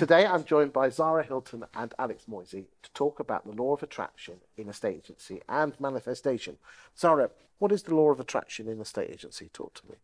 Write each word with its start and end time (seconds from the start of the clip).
Today, 0.00 0.24
I'm 0.24 0.44
joined 0.44 0.72
by 0.72 0.88
Zara 0.88 1.22
Hilton 1.22 1.62
and 1.74 1.92
Alex 1.98 2.24
Moisii 2.26 2.64
to 2.82 2.92
talk 2.94 3.20
about 3.20 3.44
the 3.44 3.52
law 3.52 3.74
of 3.74 3.82
attraction 3.82 4.36
in 4.56 4.70
estate 4.70 4.96
agency 4.96 5.42
and 5.46 5.78
manifestation. 5.78 6.56
Zara, 6.96 7.28
what 7.58 7.70
is 7.70 7.82
the 7.82 7.94
law 7.94 8.10
of 8.10 8.18
attraction 8.18 8.66
in 8.66 8.80
estate 8.80 9.10
agency? 9.10 9.50
Talk 9.52 9.74
to 9.74 9.82
me. 9.90 9.96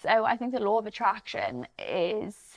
So 0.00 0.24
I 0.24 0.36
think 0.36 0.52
the 0.52 0.60
law 0.60 0.78
of 0.78 0.86
attraction 0.86 1.66
is 1.76 2.56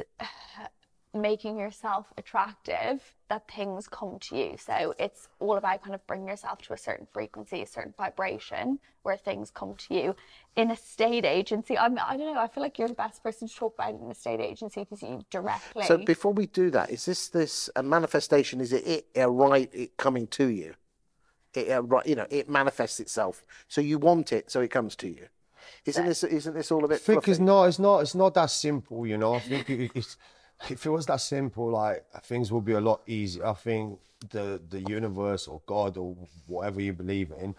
making 1.15 1.57
yourself 1.57 2.07
attractive 2.17 3.13
that 3.29 3.49
things 3.49 3.87
come 3.87 4.19
to 4.19 4.37
you. 4.37 4.55
So 4.57 4.93
it's 4.99 5.29
all 5.39 5.57
about 5.57 5.81
kind 5.81 5.95
of 5.95 6.05
bringing 6.05 6.27
yourself 6.27 6.61
to 6.63 6.73
a 6.73 6.77
certain 6.77 7.07
frequency, 7.11 7.61
a 7.61 7.65
certain 7.65 7.93
vibration 7.97 8.79
where 9.03 9.17
things 9.17 9.49
come 9.49 9.75
to 9.75 9.95
you. 9.95 10.15
In 10.55 10.71
estate 10.71 11.25
agency, 11.25 11.77
I'm, 11.77 11.97
I 11.97 12.17
don't 12.17 12.33
know, 12.33 12.39
I 12.39 12.47
feel 12.47 12.61
like 12.61 12.77
you're 12.77 12.87
the 12.87 12.93
best 12.93 13.23
person 13.23 13.47
to 13.47 13.55
talk 13.55 13.75
about 13.75 13.99
in 13.99 14.11
estate 14.11 14.39
agency 14.39 14.81
because 14.81 15.01
you 15.01 15.23
directly. 15.29 15.85
So 15.85 15.97
before 15.97 16.33
we 16.33 16.47
do 16.47 16.69
that, 16.71 16.89
is 16.89 17.05
this 17.05 17.29
this 17.29 17.69
a 17.75 17.83
manifestation? 17.83 18.61
Is 18.61 18.73
it 18.73 18.85
it 18.85 19.07
a 19.15 19.29
right 19.29 19.69
it 19.73 19.97
coming 19.97 20.27
to 20.27 20.47
you? 20.47 20.75
It 21.53 21.69
a 21.69 21.81
right, 21.81 22.05
you 22.05 22.15
know, 22.15 22.27
it 22.29 22.49
manifests 22.49 22.99
itself. 22.99 23.45
So 23.67 23.81
you 23.81 23.97
want 23.97 24.33
it, 24.33 24.51
so 24.51 24.61
it 24.61 24.69
comes 24.69 24.95
to 24.97 25.07
you. 25.07 25.27
Isn't 25.85 26.05
this 26.05 26.23
isn't 26.23 26.53
this 26.53 26.71
all 26.71 26.83
a 26.83 26.87
bit? 26.87 26.95
I 26.95 26.97
think 26.97 27.27
it's 27.27 27.39
not. 27.39 27.65
It's 27.65 27.79
not. 27.79 27.99
It's 27.99 28.15
not 28.15 28.33
that 28.35 28.51
simple. 28.51 29.05
You 29.05 29.17
know. 29.17 29.35
I 29.35 29.39
think 29.39 29.69
it, 29.69 29.91
it's. 29.95 30.17
If 30.69 30.85
it 30.85 30.89
was 30.89 31.05
that 31.07 31.21
simple, 31.21 31.69
like 31.71 32.05
things 32.23 32.51
would 32.51 32.65
be 32.65 32.73
a 32.73 32.81
lot 32.81 33.01
easier. 33.07 33.45
I 33.45 33.53
think 33.53 33.99
the 34.29 34.61
the 34.69 34.81
universe 34.81 35.47
or 35.47 35.61
God 35.65 35.97
or 35.97 36.15
whatever 36.47 36.81
you 36.81 36.93
believe 36.93 37.31
in 37.39 37.55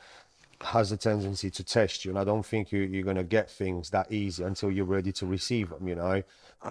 has 0.62 0.90
a 0.90 0.96
tendency 0.96 1.50
to 1.50 1.62
test 1.62 2.04
you, 2.04 2.10
and 2.10 2.18
I 2.18 2.24
don't 2.24 2.44
think 2.44 2.72
you, 2.72 2.80
you're 2.80 3.04
gonna 3.04 3.22
get 3.24 3.50
things 3.50 3.90
that 3.90 4.10
easy 4.10 4.42
until 4.42 4.70
you're 4.70 4.86
ready 4.86 5.12
to 5.12 5.26
receive 5.26 5.70
them. 5.70 5.86
You 5.86 5.96
know. 5.96 6.22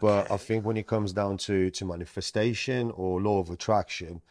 But 0.02 0.30
I 0.32 0.38
think 0.38 0.66
when 0.66 0.78
it 0.78 0.88
comes 0.88 1.14
down 1.14 1.38
to 1.40 1.70
to 1.70 1.86
manifestation 1.86 2.92
or 2.92 3.22
law 3.22 3.40
of 3.40 3.50
attraction, 3.50 4.22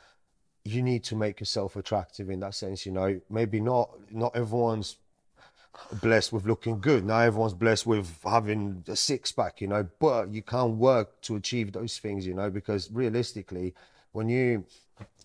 you 0.64 0.82
need 0.82 1.04
to 1.04 1.16
make 1.16 1.40
yourself 1.40 1.76
attractive 1.76 2.28
in 2.28 2.40
that 2.40 2.54
sense. 2.54 2.84
You 2.84 2.92
know, 2.92 3.20
maybe 3.30 3.60
not 3.60 3.90
not 4.10 4.34
everyone's 4.34 4.96
blessed 6.00 6.32
with 6.32 6.46
looking 6.46 6.80
good. 6.80 7.04
Now 7.04 7.20
everyone's 7.20 7.54
blessed 7.54 7.86
with 7.86 8.18
having 8.24 8.84
a 8.88 8.96
six 8.96 9.32
pack, 9.32 9.60
you 9.60 9.68
know, 9.68 9.86
but 9.98 10.32
you 10.32 10.42
can't 10.42 10.76
work 10.76 11.20
to 11.22 11.36
achieve 11.36 11.72
those 11.72 11.98
things, 11.98 12.26
you 12.26 12.34
know, 12.34 12.50
because 12.50 12.90
realistically, 12.92 13.74
when 14.12 14.28
you, 14.28 14.64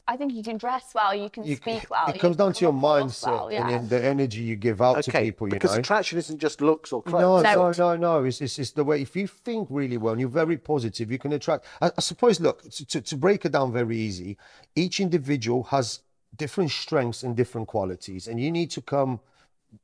I 0.08 0.18
think 0.18 0.34
you 0.34 0.42
can 0.42 0.58
dress 0.58 0.92
well, 0.96 1.14
you 1.14 1.30
can 1.30 1.44
you 1.44 1.56
speak 1.56 1.88
well. 1.92 2.08
it 2.08 2.20
comes 2.20 2.36
down 2.36 2.54
to 2.54 2.66
your 2.66 2.74
mindset 2.74 3.28
well, 3.28 3.52
yeah. 3.52 3.62
and 3.62 3.70
then 3.70 3.88
the 3.90 4.04
energy 4.04 4.42
you 4.42 4.56
give 4.56 4.82
out 4.82 5.04
to 5.04 5.12
people, 5.12 5.48
you 5.48 5.52
because 5.52 5.74
know. 5.74 5.80
attraction 5.80 6.18
isn't 6.18 6.40
just 6.40 6.62
looks 6.62 6.92
or 6.92 7.04
No, 7.06 7.12
clothes. 7.12 7.44
No. 7.44 7.54
no, 7.54 7.72
no, 7.72 7.96
no. 7.96 8.24
It's, 8.24 8.42
it's, 8.42 8.58
it's 8.58 8.72
the 8.72 8.84
way, 8.84 9.04
if 9.04 9.16
you 9.16 9.28
think 9.28 9.68
really 9.70 9.98
well 9.98 10.14
and 10.14 10.20
you're 10.20 10.30
very 10.30 10.58
positive, 10.58 11.12
you 11.12 11.20
can 11.20 11.34
attract. 11.34 11.66
I, 11.80 11.92
I 11.96 12.02
suppose, 12.02 12.40
look, 12.40 12.64
to, 12.72 12.86
to, 12.88 13.02
to 13.02 13.18
break 13.18 13.46
it 13.46 13.52
down 13.52 13.72
very 13.72 13.98
easy, 13.98 14.38
each 14.76 15.00
individual 15.00 15.64
has 15.66 16.00
different 16.36 16.72
strengths 16.72 17.22
and 17.22 17.36
different 17.36 17.68
qualities, 17.68 18.28
and 18.28 18.42
you 18.42 18.52
need 18.52 18.72
to 18.72 18.82
come 18.82 19.20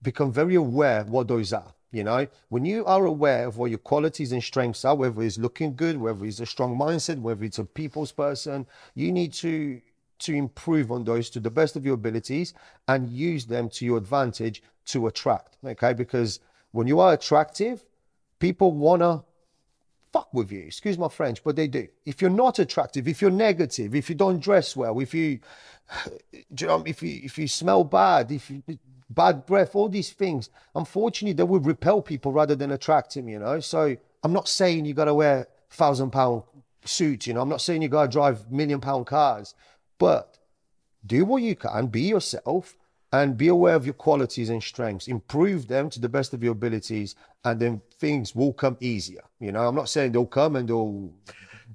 become 0.01 0.31
very 0.31 0.55
aware 0.55 1.03
what 1.03 1.27
those 1.27 1.53
are. 1.53 1.73
You 1.91 2.03
know, 2.03 2.27
when 2.49 2.65
you 2.65 2.83
are 2.85 3.05
aware 3.05 3.47
of 3.47 3.57
what 3.57 3.69
your 3.69 3.79
qualities 3.79 4.33
and 4.33 4.43
strengths 4.43 4.83
are, 4.83 4.95
whether 4.95 5.21
it's 5.21 5.37
looking 5.37 5.75
good, 5.75 5.97
whether 5.97 6.25
it's 6.25 6.41
a 6.41 6.45
strong 6.45 6.77
mindset, 6.77 7.21
whether 7.21 7.45
it's 7.45 7.57
a 7.57 7.63
people's 7.63 8.11
person, 8.11 8.67
you 8.95 9.13
need 9.13 9.31
to 9.35 9.81
to 10.17 10.33
improve 10.33 10.91
on 10.91 11.03
those 11.03 11.29
to 11.29 11.39
the 11.39 11.49
best 11.49 11.75
of 11.75 11.85
your 11.85 11.93
abilities 11.93 12.53
and 12.87 13.09
use 13.09 13.45
them 13.45 13.69
to 13.69 13.85
your 13.85 13.97
advantage 13.97 14.61
to 14.85 15.07
attract. 15.07 15.57
Okay, 15.65 15.93
because 15.93 16.41
when 16.71 16.87
you 16.87 16.99
are 16.99 17.13
attractive, 17.13 17.85
people 18.39 18.71
wanna 18.73 19.23
fuck 20.11 20.33
with 20.33 20.51
you. 20.51 20.63
Excuse 20.63 20.97
my 20.97 21.09
French, 21.09 21.43
but 21.43 21.55
they 21.55 21.67
do. 21.67 21.87
If 22.05 22.21
you're 22.21 22.29
not 22.29 22.59
attractive, 22.59 23.07
if 23.07 23.21
you're 23.21 23.31
negative, 23.31 23.95
if 23.95 24.09
you 24.09 24.15
don't 24.15 24.39
dress 24.39 24.75
well, 24.75 24.99
if 24.99 25.13
you, 25.13 25.39
if 26.31 27.03
you 27.03 27.21
if 27.23 27.37
you 27.37 27.47
smell 27.47 27.85
bad, 27.85 28.31
if 28.31 28.49
you 28.49 28.63
bad 29.09 29.45
breath, 29.45 29.75
all 29.75 29.89
these 29.89 30.11
things, 30.11 30.49
unfortunately, 30.75 31.33
they 31.33 31.43
will 31.43 31.59
repel 31.59 32.01
people 32.01 32.31
rather 32.31 32.55
than 32.55 32.71
attract 32.71 33.13
them. 33.13 33.29
You 33.29 33.39
know. 33.39 33.59
So 33.59 33.95
I'm 34.23 34.33
not 34.33 34.47
saying 34.47 34.85
you 34.85 34.93
got 34.93 35.05
to 35.05 35.13
wear 35.13 35.47
thousand 35.69 36.11
pound 36.11 36.43
suits. 36.83 37.27
You 37.27 37.33
know, 37.33 37.41
I'm 37.41 37.49
not 37.49 37.61
saying 37.61 37.81
you 37.81 37.87
got 37.87 38.03
to 38.03 38.11
drive 38.11 38.51
million 38.51 38.79
pound 38.79 39.07
cars, 39.07 39.55
but 39.97 40.37
do 41.05 41.25
what 41.25 41.43
you 41.43 41.55
can, 41.55 41.87
be 41.87 42.01
yourself, 42.01 42.75
and 43.13 43.37
be 43.37 43.47
aware 43.47 43.75
of 43.75 43.85
your 43.85 43.93
qualities 43.93 44.49
and 44.49 44.61
strengths. 44.61 45.07
Improve 45.07 45.67
them 45.67 45.89
to 45.89 45.99
the 45.99 46.09
best 46.09 46.33
of 46.33 46.43
your 46.43 46.53
abilities, 46.53 47.15
and 47.43 47.59
then 47.59 47.81
things 47.99 48.35
will 48.35 48.53
come 48.53 48.77
easier. 48.79 49.21
You 49.39 49.51
know, 49.51 49.67
I'm 49.67 49.75
not 49.75 49.89
saying 49.89 50.11
they'll 50.11 50.25
come 50.25 50.55
and 50.55 50.67
they'll 50.67 51.13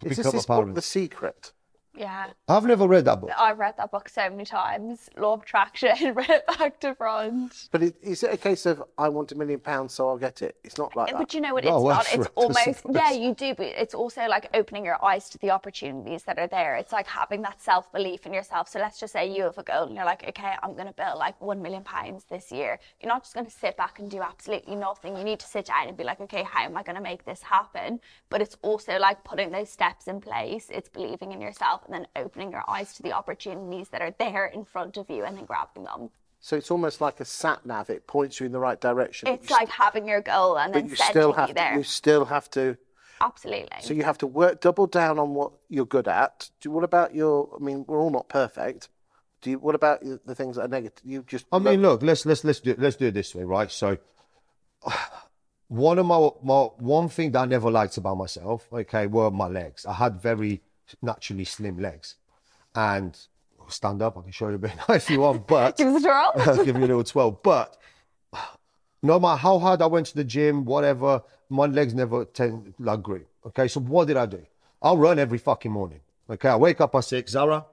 Is 0.05 0.19
become 0.19 0.33
this 0.33 0.45
apparent. 0.45 0.75
The 0.75 0.83
Secret? 0.83 1.53
Yeah. 2.01 2.27
I've 2.49 2.65
never 2.65 2.89
read 2.89 3.05
that 3.05 3.21
book. 3.21 3.31
I've 3.39 3.59
read 3.59 3.75
that 3.77 3.91
book 3.91 4.09
so 4.09 4.29
many 4.31 4.47
times. 4.47 5.11
Law 5.19 5.35
of 5.35 5.43
attraction, 5.43 6.15
read 6.15 6.31
it 6.31 6.47
back 6.47 6.81
to 6.81 6.95
front. 6.95 7.69
But 7.71 7.83
it, 7.83 7.97
is 8.03 8.23
it 8.23 8.33
a 8.33 8.37
case 8.39 8.65
of 8.65 8.83
I 8.97 9.09
want 9.11 9.33
a 9.33 9.35
million 9.35 9.61
pounds, 9.61 9.93
so 9.93 10.09
I'll 10.09 10.17
get 10.17 10.41
it? 10.41 10.57
It's 10.65 10.79
not 10.79 10.97
like 10.97 11.13
that. 11.13 11.19
But 11.19 11.35
you 11.35 11.43
know 11.43 11.53
what? 11.53 11.65
It's 11.65 11.71
well, 11.71 11.85
not. 11.85 12.07
for 12.07 12.17
It's 12.21 12.27
it, 12.27 12.33
almost 12.35 12.65
suppose. 12.83 12.97
yeah, 12.97 13.13
you 13.13 13.35
do. 13.35 13.55
But 13.55 13.67
it's 13.67 13.95
also 13.95 14.27
like 14.27 14.49
opening 14.55 14.85
your 14.85 15.03
eyes 15.05 15.29
to 15.31 15.39
the 15.39 15.51
opportunities 15.51 16.23
that 16.25 16.39
are 16.39 16.47
there. 16.47 16.77
It's 16.77 16.93
like 16.93 17.07
having 17.07 17.43
that 17.43 17.61
self 17.61 17.93
belief 17.93 18.25
in 18.25 18.33
yourself. 18.33 18.69
So 18.69 18.79
let's 18.79 18.99
just 18.99 19.13
say 19.13 19.31
you 19.31 19.43
have 19.45 19.59
a 19.59 19.63
goal 19.63 19.85
and 19.85 19.95
you're 19.95 20.07
like, 20.07 20.27
okay, 20.27 20.55
I'm 20.63 20.73
going 20.73 20.87
to 20.87 20.95
build 20.95 21.19
like 21.19 21.39
one 21.41 21.61
million 21.61 21.85
pounds 21.85 22.25
this 22.31 22.51
year. 22.51 22.79
You're 23.01 23.13
not 23.13 23.25
just 23.25 23.35
going 23.35 23.47
to 23.47 23.53
sit 23.53 23.77
back 23.77 23.99
and 23.99 24.11
do 24.11 24.23
absolutely 24.23 24.75
nothing. 24.75 25.17
You 25.19 25.25
need 25.25 25.41
to 25.41 25.47
sit 25.47 25.67
down 25.67 25.89
and 25.89 25.97
be 25.97 26.05
like, 26.05 26.21
okay, 26.23 26.45
how 26.45 26.65
am 26.65 26.79
I 26.79 26.83
going 26.83 26.97
to 26.97 27.03
make 27.03 27.27
this 27.27 27.43
happen? 27.43 28.01
But 28.31 28.41
it's 28.41 28.57
also 28.63 28.99
like 28.99 29.23
putting 29.23 29.51
those 29.51 29.69
steps 29.69 30.07
in 30.07 30.21
place. 30.21 30.69
It's 30.71 30.89
believing 30.89 31.33
in 31.33 31.43
yourself 31.43 31.83
and 31.91 31.95
then 31.95 32.07
opening 32.17 32.53
your 32.53 32.65
eyes 32.69 32.95
to 32.95 33.03
the 33.03 33.13
opportunities 33.13 33.89
that 33.89 34.01
are 34.01 34.15
there 34.19 34.47
in 34.47 34.65
front 34.65 34.97
of 34.97 35.09
you 35.11 35.25
and 35.25 35.37
then 35.37 35.45
grabbing 35.45 35.85
them. 35.85 36.11
So 36.41 36.57
it's 36.57 36.71
almost 36.71 37.01
like 37.01 37.21
a 37.21 37.25
sat 37.25 37.67
nav. 37.67 37.91
It 37.91 38.07
points 38.07 38.41
you 38.41 38.47
in 38.47 38.53
the 38.53 38.61
right 38.61 38.81
direction. 38.81 39.29
It's 39.29 39.51
you 39.51 39.57
like 39.57 39.69
having 39.69 40.09
your 40.09 40.21
goal 40.21 40.59
and 40.59 40.75
then 40.75 40.89
you 40.89 40.97
setting 40.97 41.13
still 41.13 41.29
you 41.29 41.35
have 41.35 41.49
to, 41.49 41.55
there. 41.55 41.77
you 41.77 41.83
still 41.83 42.25
have 42.25 42.51
to 42.51 42.77
Absolutely. 43.23 43.69
so 43.81 43.93
you 43.93 44.03
have 44.03 44.17
to 44.17 44.27
work 44.27 44.63
double 44.63 44.87
down 44.87 45.19
on 45.19 45.35
what 45.35 45.53
you're 45.69 45.85
good 45.85 46.09
at 46.09 46.49
do, 46.63 46.71
what 46.71 46.85
about 46.85 47.15
your 47.15 47.51
i 47.55 47.63
mean 47.63 47.85
we're 47.87 48.01
all 48.01 48.09
not 48.09 48.31
perfect 48.31 48.89
do 49.43 49.51
you 49.51 49.59
what 49.59 49.75
about 49.75 50.01
the 50.01 50.21
the 50.25 50.35
things 50.35 50.57
that 50.57 50.63
are 50.63 50.69
negative 50.69 51.01
you 51.05 51.23
just 51.27 51.47
I 51.53 51.59
mean, 51.59 51.83
look, 51.83 52.03
let's 52.03 52.27
let's 52.27 52.45
let's 52.45 52.61
do 52.61 52.75
let's 52.79 52.97
do 52.97 53.07
it 53.07 53.15
this 53.15 53.35
way, 53.35 53.45
right? 53.45 53.71
So, 53.71 53.99
one 55.69 55.99
of 55.99 56.07
my 56.07 56.29
my 56.43 56.63
one 56.79 57.09
thing 57.09 57.33
that 57.33 57.41
I 57.41 57.45
never 57.47 57.71
liked 57.71 57.97
about 57.97 58.17
myself, 58.17 58.69
okay, 58.73 59.07
were 59.07 59.31
my 59.31 59.49
legs. 59.49 59.87
I 59.87 59.95
had 59.95 60.21
very 60.21 60.63
naturally 61.03 61.45
slim 61.45 61.79
legs, 61.79 62.17
and 62.75 63.19
stand 63.69 64.03
up. 64.03 64.19
I 64.19 64.23
can 64.23 64.33
show 64.33 64.49
you 64.49 64.57
a 64.57 64.59
bit 64.59 64.73
if 64.89 65.11
you 65.11 65.21
want, 65.21 65.47
but 65.47 65.77
Give 65.79 65.89
us 65.89 66.03
a 66.03 66.07
twirl. 66.07 66.33
I'll 66.37 66.65
give 66.65 66.77
you 66.77 66.85
a 66.85 66.87
little 66.87 67.05
12. 67.05 67.43
But 67.43 67.77
no 69.03 69.19
matter 69.19 69.39
how 69.39 69.59
hard 69.59 69.83
I 69.83 69.87
went 69.87 70.07
to 70.09 70.17
the 70.17 70.25
gym, 70.25 70.65
whatever, 70.65 71.23
my 71.49 71.67
legs 71.67 71.95
never 71.95 72.25
tend 72.25 72.75
like 72.79 73.03
grew. 73.03 73.25
Okay, 73.47 73.69
so 73.69 73.81
what 73.81 74.09
did 74.09 74.17
I 74.17 74.27
do? 74.27 74.43
I'll 74.83 74.99
run 74.99 75.19
every 75.19 75.39
fucking 75.39 75.71
morning. 75.71 76.01
Okay, 76.29 76.49
I 76.49 76.57
wake 76.57 76.81
up 76.81 76.95
at 76.95 77.01
six, 77.01 77.33
Zara. 77.33 77.65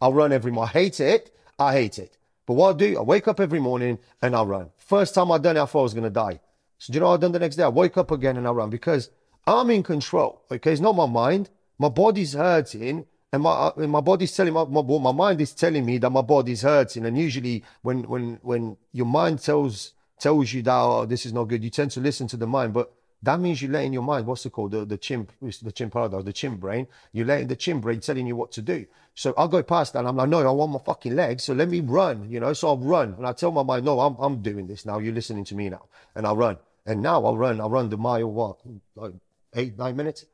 I'll 0.00 0.12
run 0.12 0.32
every 0.32 0.52
morning. 0.52 0.70
I 0.74 0.78
hate 0.78 1.00
it. 1.00 1.34
I 1.58 1.72
hate 1.72 1.98
it. 1.98 2.16
But 2.46 2.54
what 2.54 2.74
I 2.74 2.78
do, 2.78 2.98
I 2.98 3.02
wake 3.02 3.28
up 3.28 3.40
every 3.40 3.60
morning 3.60 3.98
and 4.22 4.34
I 4.34 4.42
run. 4.42 4.70
First 4.76 5.14
time 5.14 5.30
I 5.30 5.38
done 5.38 5.56
it, 5.56 5.60
I 5.60 5.66
thought 5.66 5.80
I 5.80 5.82
was 5.82 5.94
gonna 5.94 6.10
die. 6.10 6.40
So 6.78 6.92
do 6.92 6.96
you 6.96 7.00
know 7.00 7.08
what 7.08 7.18
I 7.18 7.20
done 7.20 7.32
the 7.32 7.38
next 7.38 7.56
day? 7.56 7.64
I 7.64 7.68
wake 7.68 7.96
up 7.96 8.10
again 8.10 8.36
and 8.36 8.46
I 8.46 8.50
run 8.50 8.70
because 8.70 9.10
I'm 9.46 9.70
in 9.70 9.82
control. 9.82 10.42
Okay, 10.50 10.72
it's 10.72 10.80
not 10.80 10.94
my 10.96 11.06
mind. 11.06 11.50
My 11.78 11.88
body's 11.88 12.34
hurting, 12.34 13.06
and 13.32 13.42
my 13.42 13.50
uh, 13.50 13.86
my 13.86 14.00
body's 14.00 14.34
telling 14.34 14.54
my, 14.54 14.64
my 14.64 14.82
my 14.82 15.12
mind 15.12 15.40
is 15.40 15.52
telling 15.52 15.84
me 15.84 15.98
that 15.98 16.10
my 16.10 16.22
body's 16.22 16.62
hurting. 16.62 17.06
And 17.06 17.16
usually, 17.16 17.64
when 17.82 18.04
when 18.04 18.38
when 18.42 18.76
your 18.92 19.06
mind 19.06 19.40
tells 19.40 19.92
tells 20.18 20.52
you 20.52 20.62
that 20.62 20.74
oh, 20.74 21.06
this 21.06 21.24
is 21.26 21.32
not 21.32 21.44
good, 21.44 21.62
you 21.62 21.70
tend 21.70 21.90
to 21.92 22.00
listen 22.00 22.26
to 22.28 22.36
the 22.36 22.46
mind, 22.46 22.72
but 22.72 22.92
that 23.22 23.40
means 23.40 23.60
you're 23.60 23.70
letting 23.70 23.92
your 23.92 24.02
mind, 24.02 24.26
what's 24.26 24.46
it 24.46 24.50
called? 24.50 24.70
The, 24.70 24.84
the 24.84 24.96
chimp, 24.96 25.32
the 25.40 25.72
chimp 25.72 25.92
paradox, 25.92 26.24
the 26.24 26.32
chimp 26.32 26.60
brain. 26.60 26.86
You're 27.12 27.26
letting 27.26 27.48
the 27.48 27.56
chimp 27.56 27.82
brain 27.82 28.00
telling 28.00 28.26
you 28.26 28.36
what 28.36 28.52
to 28.52 28.62
do. 28.62 28.86
So 29.14 29.34
I'll 29.36 29.48
go 29.48 29.62
past 29.62 29.92
that 29.92 30.00
and 30.00 30.08
I'm 30.08 30.16
like, 30.16 30.28
no, 30.28 30.38
I 30.46 30.50
want 30.52 30.70
my 30.70 30.78
fucking 30.78 31.16
legs. 31.16 31.42
So 31.42 31.52
let 31.52 31.68
me 31.68 31.80
run, 31.80 32.30
you 32.30 32.38
know? 32.38 32.52
So 32.52 32.68
I'll 32.68 32.78
run 32.78 33.14
and 33.14 33.26
I 33.26 33.32
tell 33.32 33.50
my 33.50 33.64
mind, 33.64 33.84
no, 33.84 33.98
I'm, 33.98 34.14
I'm 34.20 34.40
doing 34.40 34.68
this 34.68 34.86
now. 34.86 34.98
You're 34.98 35.14
listening 35.14 35.44
to 35.46 35.56
me 35.56 35.68
now. 35.68 35.86
And 36.14 36.26
I'll 36.26 36.36
run. 36.36 36.58
And 36.86 37.02
now 37.02 37.24
I'll 37.24 37.36
run. 37.36 37.60
I'll 37.60 37.70
run 37.70 37.90
the 37.90 37.96
mile, 37.96 38.30
what, 38.30 38.58
like 38.94 39.14
eight, 39.54 39.76
nine 39.76 39.96
minutes, 39.96 40.24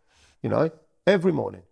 you 0.42 0.50
know, 0.50 0.70
every 1.06 1.32
morning. 1.32 1.62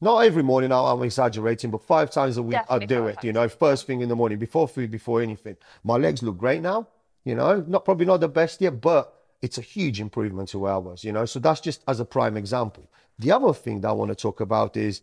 Not 0.00 0.20
every 0.20 0.44
morning, 0.44 0.70
I'm 0.72 1.02
exaggerating, 1.02 1.72
but 1.72 1.82
five 1.82 2.10
times 2.10 2.36
a 2.36 2.42
week 2.42 2.60
I 2.70 2.78
do 2.78 3.08
it, 3.08 3.24
you 3.24 3.32
know, 3.32 3.48
first 3.48 3.86
thing 3.86 4.00
in 4.00 4.08
the 4.08 4.14
morning, 4.14 4.38
before 4.38 4.68
food, 4.68 4.92
before 4.92 5.20
anything. 5.22 5.56
My 5.82 5.96
legs 5.96 6.22
look 6.22 6.38
great 6.38 6.62
now, 6.62 6.86
you 7.24 7.34
know, 7.34 7.64
not 7.66 7.84
probably 7.84 8.06
not 8.06 8.20
the 8.20 8.28
best 8.28 8.60
yet, 8.60 8.80
but 8.80 9.12
it's 9.42 9.58
a 9.58 9.60
huge 9.60 10.00
improvement 10.00 10.50
to 10.50 10.58
where 10.60 10.72
I 10.72 10.76
was, 10.76 11.02
you 11.02 11.12
know. 11.12 11.24
So 11.24 11.40
that's 11.40 11.60
just 11.60 11.82
as 11.88 11.98
a 11.98 12.04
prime 12.04 12.36
example. 12.36 12.88
The 13.18 13.32
other 13.32 13.52
thing 13.52 13.80
that 13.80 13.88
I 13.88 13.92
want 13.92 14.10
to 14.10 14.14
talk 14.14 14.40
about 14.40 14.76
is 14.76 15.02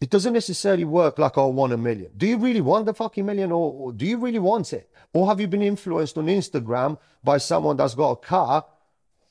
it 0.00 0.10
doesn't 0.10 0.32
necessarily 0.32 0.84
work 0.84 1.18
like 1.18 1.36
I 1.36 1.44
want 1.44 1.72
a 1.72 1.76
million. 1.76 2.10
Do 2.16 2.26
you 2.28 2.36
really 2.38 2.60
want 2.60 2.86
the 2.86 2.94
fucking 2.94 3.26
million 3.26 3.50
or, 3.50 3.72
or 3.72 3.92
do 3.92 4.06
you 4.06 4.18
really 4.18 4.38
want 4.38 4.72
it? 4.72 4.88
Or 5.12 5.26
have 5.26 5.40
you 5.40 5.48
been 5.48 5.62
influenced 5.62 6.16
on 6.18 6.26
Instagram 6.26 6.98
by 7.24 7.38
someone 7.38 7.76
that's 7.76 7.94
got 7.96 8.10
a 8.10 8.16
car 8.16 8.64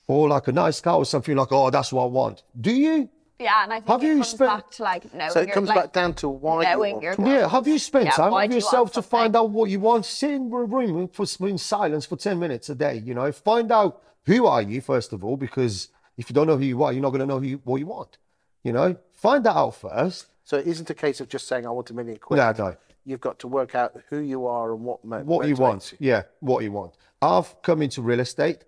or 0.08 0.28
like 0.28 0.48
a 0.50 0.52
nice 0.52 0.81
car 0.81 0.96
or 0.96 1.06
something 1.06 1.38
like, 1.38 1.52
oh, 1.52 1.69
that's 1.69 1.94
what 1.94 2.04
I 2.04 2.08
want? 2.08 2.44
Do 2.60 2.74
you? 2.74 3.10
Yeah, 3.39 3.63
and 3.63 3.74
I 3.74 3.77
think 3.77 3.88
Have 3.89 4.03
it 4.03 4.07
you 4.07 4.13
comes 4.15 4.27
spent- 4.30 4.50
back 4.51 4.71
to 4.71 4.83
like 4.83 5.13
knowing 5.13 5.31
So 5.31 5.39
it 5.41 5.47
your- 5.47 5.53
comes 5.56 5.69
like, 5.69 5.75
back 5.77 5.94
down 5.94 6.13
to 6.15 6.30
why 6.30 6.62
you 6.63 6.69
knowing 6.69 6.91
want 6.94 7.03
your 7.03 7.13
it. 7.13 7.18
goals. 7.18 7.30
Yeah, 7.30 7.47
have 7.50 7.68
you 7.68 7.80
spent 7.80 8.06
Yeah, 8.06 8.12
time 8.12 8.31
with 8.33 8.44
do 8.50 8.50
you 8.50 8.56
yourself 8.62 8.91
to 8.94 9.01
find 9.01 9.35
out 9.35 9.50
what 9.50 9.69
you 9.69 9.80
want? 9.80 10.06
Sit 10.06 10.31
in 10.31 10.44
a 10.53 10.63
room 10.63 11.07
for, 11.09 11.25
in 11.47 11.57
silence 11.57 12.06
for 12.06 12.15
10 12.15 12.39
minutes 12.39 12.69
a 12.69 12.75
day, 12.75 13.01
you 13.06 13.13
know? 13.13 13.31
Find 13.31 13.71
out 13.71 14.01
who 14.25 14.45
are 14.45 14.62
you, 14.62 14.81
first 14.81 15.13
of 15.13 15.24
all, 15.25 15.35
because 15.35 15.89
if 16.18 16.30
you 16.30 16.33
don't 16.33 16.47
know 16.47 16.57
who 16.57 16.63
you 16.63 16.83
are, 16.83 16.94
you're 16.94 17.01
not 17.01 17.09
going 17.09 17.21
to 17.21 17.25
know 17.25 17.39
who 17.39 17.45
you, 17.47 17.62
what 17.63 17.77
you 17.77 17.88
want, 17.88 18.18
you 18.63 18.71
know? 18.71 18.95
Find 19.12 19.44
that 19.45 19.56
out 19.57 19.75
first. 19.75 20.27
So 20.45 20.57
it 20.57 20.68
isn't 20.68 20.89
a 20.89 20.94
case 20.94 21.19
of 21.19 21.27
just 21.27 21.47
saying 21.47 21.65
I 21.65 21.69
want 21.71 21.89
a 21.89 21.94
million 21.94 22.18
quid. 22.18 22.38
No, 22.38 22.53
no. 22.57 22.75
You've 23.06 23.21
got 23.21 23.39
to 23.39 23.47
work 23.47 23.75
out 23.75 23.94
who 24.09 24.19
you 24.19 24.45
are 24.45 24.71
and 24.74 24.81
what 24.85 25.03
mo- 25.03 25.24
what 25.24 25.47
you 25.47 25.56
motivates 25.56 25.59
want. 25.59 25.94
Yeah, 26.00 26.24
what 26.39 26.63
you 26.63 26.71
want. 26.71 26.94
I've 27.21 27.62
come 27.62 27.81
into 27.81 28.01
real 28.01 28.19
estate 28.21 28.59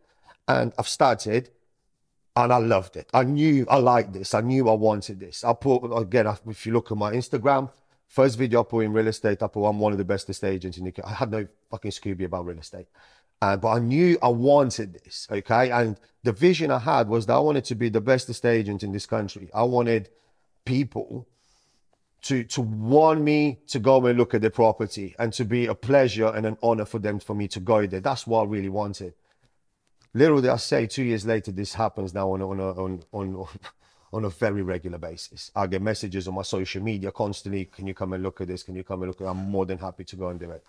and 0.47 0.73
I've 0.77 0.87
started 0.89 1.51
and 2.35 2.51
I 2.51 2.57
loved 2.57 2.97
it. 2.97 3.09
I 3.13 3.23
knew 3.23 3.65
I 3.69 3.77
liked 3.77 4.13
this. 4.13 4.33
I 4.33 4.41
knew 4.41 4.69
I 4.69 4.73
wanted 4.73 5.19
this. 5.19 5.43
I 5.43 5.53
put, 5.53 5.85
again, 5.95 6.27
if 6.47 6.65
you 6.65 6.73
look 6.73 6.91
at 6.91 6.97
my 6.97 7.13
Instagram, 7.13 7.71
first 8.07 8.37
video 8.37 8.61
I 8.61 8.63
put 8.63 8.79
in 8.79 8.93
real 8.93 9.07
estate, 9.07 9.41
I 9.41 9.47
put 9.47 9.65
I'm 9.65 9.79
one 9.79 9.93
of 9.93 9.97
the 9.97 10.05
best 10.05 10.29
estate 10.29 10.53
agents 10.53 10.77
in 10.77 10.85
the 10.85 10.91
country. 10.91 11.11
I 11.11 11.15
had 11.15 11.31
no 11.31 11.47
fucking 11.71 11.91
Scooby 11.91 12.25
about 12.25 12.45
real 12.45 12.59
estate. 12.59 12.87
Uh, 13.41 13.57
but 13.57 13.69
I 13.69 13.79
knew 13.79 14.17
I 14.21 14.29
wanted 14.29 14.93
this, 14.93 15.27
okay? 15.29 15.69
And 15.69 15.97
the 16.23 16.31
vision 16.31 16.71
I 16.71 16.79
had 16.79 17.07
was 17.07 17.25
that 17.25 17.33
I 17.33 17.39
wanted 17.39 17.65
to 17.65 17.75
be 17.75 17.89
the 17.89 18.01
best 18.01 18.29
estate 18.29 18.59
agent 18.59 18.83
in 18.83 18.91
this 18.91 19.05
country. 19.05 19.49
I 19.53 19.63
wanted 19.63 20.09
people 20.65 21.27
to 22.23 22.43
to 22.43 22.61
want 22.61 23.21
me 23.21 23.59
to 23.67 23.79
go 23.79 24.03
and 24.05 24.17
look 24.17 24.33
at 24.33 24.41
the 24.41 24.49
property 24.49 25.15
and 25.19 25.31
to 25.33 25.45
be 25.45 25.67
a 25.67 25.75
pleasure 25.75 26.27
and 26.27 26.45
an 26.45 26.57
honor 26.63 26.85
for 26.85 26.97
them 26.97 27.19
for 27.19 27.35
me 27.35 27.47
to 27.49 27.59
go 27.59 27.85
there. 27.85 27.99
That's 27.99 28.25
what 28.25 28.41
I 28.41 28.45
really 28.45 28.69
wanted. 28.69 29.13
Little 30.15 30.39
did 30.39 30.49
I 30.49 30.55
say, 30.55 30.87
two 30.87 31.03
years 31.03 31.25
later, 31.25 31.51
this 31.51 31.73
happens 31.73 32.13
now 32.13 32.31
on 32.31 32.41
on 32.41 32.57
on 32.61 33.03
on 33.11 33.47
on 34.13 34.23
a 34.23 34.29
very 34.29 34.61
regular 34.61 34.97
basis. 34.97 35.51
I 35.53 35.67
get 35.67 35.81
messages 35.81 36.25
on 36.29 36.35
my 36.35 36.41
social 36.41 36.81
media 36.81 37.11
constantly. 37.11 37.65
Can 37.65 37.85
you 37.85 37.93
come 37.93 38.13
and 38.13 38.23
look 38.23 38.39
at 38.39 38.47
this? 38.47 38.63
Can 38.63 38.75
you 38.75 38.85
come 38.85 39.01
and 39.01 39.09
look? 39.09 39.19
At 39.19 39.27
I'm 39.27 39.51
more 39.51 39.65
than 39.65 39.77
happy 39.77 40.05
to 40.05 40.15
go 40.15 40.29
and 40.29 40.39
do 40.39 40.51
it. 40.51 40.63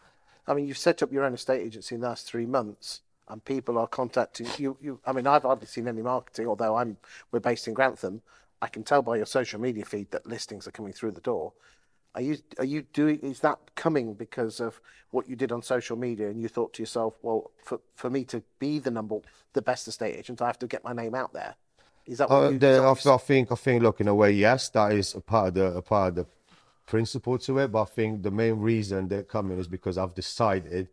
I 0.48 0.54
mean, 0.54 0.66
you've 0.66 0.76
set 0.76 1.00
up 1.00 1.12
your 1.12 1.24
own 1.24 1.34
estate 1.34 1.62
agency 1.62 1.94
in 1.94 2.00
the 2.00 2.08
last 2.08 2.26
three 2.26 2.44
months, 2.44 3.02
and 3.28 3.44
people 3.44 3.78
are 3.78 3.86
contacting 3.86 4.48
you. 4.58 4.78
You, 4.80 4.98
I 5.06 5.12
mean, 5.12 5.28
I've 5.28 5.42
hardly 5.42 5.68
seen 5.68 5.86
any 5.86 6.02
marketing, 6.02 6.48
although 6.48 6.74
I'm 6.74 6.96
we're 7.30 7.38
based 7.38 7.68
in 7.68 7.74
Grantham. 7.74 8.22
I 8.60 8.66
can 8.66 8.82
tell 8.82 9.02
by 9.02 9.16
your 9.16 9.26
social 9.26 9.60
media 9.60 9.84
feed 9.84 10.10
that 10.10 10.26
listings 10.26 10.66
are 10.66 10.72
coming 10.72 10.92
through 10.92 11.12
the 11.12 11.20
door. 11.20 11.52
Are 12.16 12.22
you 12.22 12.38
are 12.58 12.64
you 12.64 12.82
doing? 12.94 13.20
Is 13.20 13.40
that 13.40 13.58
coming 13.74 14.14
because 14.14 14.58
of 14.58 14.80
what 15.10 15.28
you 15.28 15.36
did 15.36 15.52
on 15.52 15.62
social 15.62 15.96
media, 15.96 16.28
and 16.28 16.40
you 16.40 16.48
thought 16.48 16.72
to 16.74 16.82
yourself, 16.82 17.14
well, 17.22 17.50
for 17.62 17.80
for 17.94 18.10
me 18.10 18.24
to 18.24 18.42
be 18.58 18.78
the 18.78 18.90
number, 18.90 19.18
the 19.52 19.62
best 19.62 19.86
estate 19.86 20.16
agent, 20.16 20.40
I 20.42 20.46
have 20.46 20.58
to 20.60 20.66
get 20.66 20.82
my 20.82 20.94
name 20.94 21.14
out 21.14 21.34
there. 21.34 21.54
Is 22.06 22.18
that 22.18 22.30
what 22.30 22.36
Uh, 22.36 22.50
the, 22.52 23.10
I 23.12 23.16
think 23.18 23.52
I 23.52 23.54
think 23.56 23.82
look 23.82 24.00
in 24.00 24.08
a 24.08 24.14
way 24.14 24.30
yes 24.32 24.68
that 24.70 24.92
is 24.92 25.14
a 25.14 25.20
part 25.20 25.48
of 25.48 25.54
the 25.54 25.66
a 25.76 25.82
part 25.82 26.10
of 26.10 26.14
the 26.14 26.26
principle 26.86 27.36
to 27.36 27.58
it 27.58 27.72
but 27.72 27.82
I 27.82 27.84
think 27.84 28.22
the 28.22 28.30
main 28.30 28.60
reason 28.60 29.08
they're 29.08 29.24
coming 29.24 29.58
is 29.58 29.66
because 29.66 29.98
I've 29.98 30.14
decided 30.14 30.88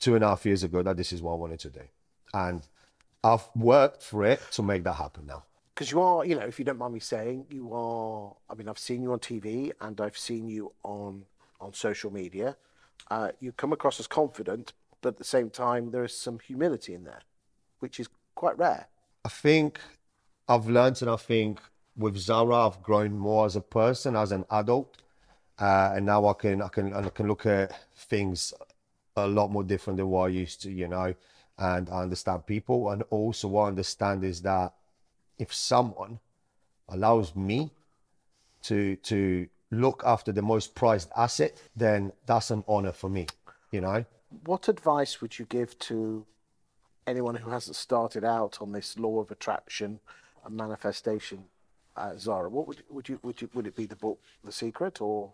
two 0.00 0.14
and 0.14 0.24
a 0.24 0.28
half 0.28 0.46
years 0.46 0.62
ago 0.64 0.82
that 0.82 0.96
this 0.96 1.12
is 1.12 1.20
what 1.20 1.32
I 1.32 1.36
wanted 1.36 1.60
to 1.60 1.70
do 1.70 1.82
and 2.32 2.62
I've 3.22 3.46
worked 3.54 4.02
for 4.02 4.24
it 4.24 4.40
to 4.52 4.62
make 4.62 4.84
that 4.84 4.94
happen 4.94 5.26
now 5.26 5.44
because 5.76 5.90
you 5.92 6.00
are, 6.00 6.24
you 6.24 6.34
know, 6.34 6.46
if 6.46 6.58
you 6.58 6.64
don't 6.64 6.78
mind 6.78 6.94
me 6.94 7.00
saying, 7.00 7.44
you 7.50 7.74
are. 7.74 8.34
I 8.48 8.54
mean, 8.54 8.66
I've 8.66 8.78
seen 8.78 9.02
you 9.02 9.12
on 9.12 9.18
TV 9.18 9.72
and 9.82 10.00
I've 10.00 10.16
seen 10.16 10.48
you 10.48 10.72
on 10.82 11.24
on 11.60 11.74
social 11.74 12.10
media. 12.10 12.56
Uh, 13.10 13.28
you 13.40 13.52
come 13.52 13.74
across 13.74 14.00
as 14.00 14.06
confident, 14.06 14.72
but 15.02 15.10
at 15.10 15.16
the 15.18 15.24
same 15.24 15.50
time, 15.50 15.90
there 15.90 16.02
is 16.04 16.18
some 16.18 16.38
humility 16.38 16.94
in 16.94 17.04
there, 17.04 17.20
which 17.80 18.00
is 18.00 18.08
quite 18.34 18.56
rare. 18.58 18.88
I 19.24 19.28
think 19.28 19.78
I've 20.48 20.66
learned, 20.66 21.02
and 21.02 21.10
I 21.10 21.16
think 21.16 21.60
with 21.94 22.16
Zara, 22.16 22.66
I've 22.66 22.82
grown 22.82 23.18
more 23.18 23.44
as 23.44 23.54
a 23.54 23.60
person, 23.60 24.16
as 24.16 24.32
an 24.32 24.46
adult, 24.50 24.96
uh, 25.58 25.92
and 25.94 26.06
now 26.06 26.26
I 26.26 26.32
can 26.32 26.62
I 26.62 26.68
can 26.68 26.94
I 26.94 27.06
can 27.10 27.28
look 27.28 27.44
at 27.44 27.78
things 27.94 28.54
a 29.14 29.26
lot 29.26 29.50
more 29.50 29.64
different 29.64 29.98
than 29.98 30.08
what 30.08 30.24
I 30.24 30.28
used 30.28 30.62
to, 30.62 30.70
you 30.70 30.88
know, 30.88 31.14
and 31.58 31.90
I 31.90 32.00
understand 32.00 32.46
people, 32.46 32.88
and 32.90 33.02
also 33.10 33.48
what 33.48 33.64
I 33.64 33.68
understand 33.68 34.24
is 34.24 34.40
that 34.40 34.72
if 35.38 35.52
someone 35.52 36.20
allows 36.88 37.34
me 37.34 37.70
to 38.62 38.96
to 38.96 39.48
look 39.70 40.02
after 40.06 40.32
the 40.32 40.42
most 40.42 40.74
prized 40.74 41.10
asset, 41.16 41.60
then 41.74 42.12
that's 42.26 42.50
an 42.50 42.64
honor 42.68 42.92
for 42.92 43.08
me, 43.10 43.26
you 43.70 43.80
know. 43.80 44.04
What 44.44 44.68
advice 44.68 45.20
would 45.20 45.38
you 45.38 45.44
give 45.46 45.78
to 45.80 46.24
anyone 47.06 47.36
who 47.36 47.50
hasn't 47.50 47.76
started 47.76 48.24
out 48.24 48.58
on 48.60 48.72
this 48.72 48.98
law 48.98 49.20
of 49.20 49.30
attraction 49.30 50.00
and 50.44 50.56
manifestation, 50.56 51.44
uh, 51.96 52.16
Zara? 52.16 52.48
What 52.48 52.66
would 52.68 52.82
would 52.90 53.08
you 53.08 53.18
would 53.22 53.40
you 53.40 53.50
would 53.54 53.66
it 53.66 53.76
be 53.76 53.86
the 53.86 53.96
book, 53.96 54.20
The 54.44 54.52
Secret, 54.52 55.00
or 55.00 55.32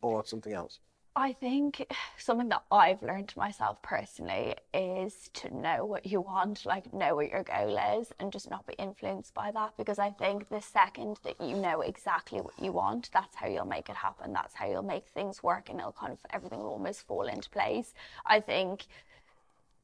or 0.00 0.24
something 0.24 0.52
else? 0.52 0.78
I 1.18 1.32
think 1.32 1.84
something 2.16 2.48
that 2.50 2.62
I've 2.70 3.02
learned 3.02 3.34
myself 3.36 3.82
personally 3.82 4.54
is 4.72 5.28
to 5.34 5.52
know 5.52 5.84
what 5.84 6.06
you 6.06 6.20
want, 6.20 6.64
like 6.64 6.94
know 6.94 7.16
what 7.16 7.30
your 7.30 7.42
goal 7.42 7.76
is, 7.98 8.12
and 8.20 8.32
just 8.32 8.48
not 8.48 8.64
be 8.68 8.74
influenced 8.74 9.34
by 9.34 9.50
that. 9.50 9.72
Because 9.76 9.98
I 9.98 10.10
think 10.10 10.48
the 10.48 10.60
second 10.60 11.18
that 11.24 11.40
you 11.40 11.56
know 11.56 11.80
exactly 11.80 12.40
what 12.40 12.56
you 12.56 12.70
want, 12.70 13.10
that's 13.12 13.34
how 13.34 13.48
you'll 13.48 13.64
make 13.64 13.88
it 13.88 13.96
happen. 13.96 14.32
That's 14.32 14.54
how 14.54 14.70
you'll 14.70 14.84
make 14.84 15.08
things 15.08 15.42
work, 15.42 15.68
and 15.68 15.80
it'll 15.80 15.90
kind 15.90 16.12
of 16.12 16.20
everything 16.30 16.60
will 16.60 16.68
almost 16.68 17.04
fall 17.04 17.22
into 17.22 17.50
place. 17.50 17.94
I 18.24 18.38
think 18.38 18.86